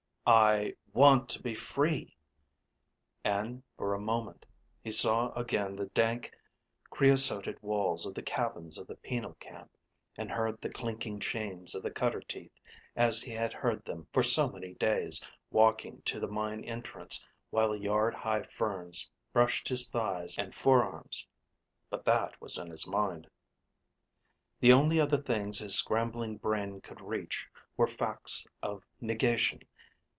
[0.23, 2.15] I want to be free
[3.23, 4.45] (and for a moment
[4.81, 6.31] he saw again the dank,
[6.91, 9.71] creosoted walls of the cabins of the penal camp,
[10.15, 12.53] and heard the clinking chains of the cutter teeth
[12.95, 17.71] as he had heard them for so many days walking to the mine entrance while
[17.71, 21.27] the yard high ferns brushed his thighs and forearms...
[21.89, 23.27] but that was in his mind).
[24.59, 29.63] The only other things his scrambling brain could reach were facts of negation.